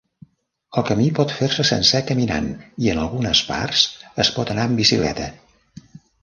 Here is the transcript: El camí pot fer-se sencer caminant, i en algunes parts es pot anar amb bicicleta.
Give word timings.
El 0.79 0.85
camí 0.85 1.03
pot 1.19 1.33
fer-se 1.41 1.65
sencer 1.71 2.01
caminant, 2.07 2.47
i 2.85 2.89
en 2.95 3.03
algunes 3.03 3.43
parts 3.51 3.85
es 4.25 4.33
pot 4.39 4.55
anar 4.57 4.67
amb 4.71 4.83
bicicleta. 4.83 5.29